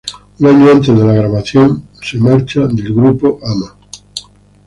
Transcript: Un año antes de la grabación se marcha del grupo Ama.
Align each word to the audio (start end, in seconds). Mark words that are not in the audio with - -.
Un 0.39 0.47
año 0.47 0.71
antes 0.71 0.97
de 0.97 1.05
la 1.05 1.13
grabación 1.13 1.87
se 2.01 2.17
marcha 2.17 2.65
del 2.65 2.91
grupo 2.91 3.39
Ama. 3.43 3.77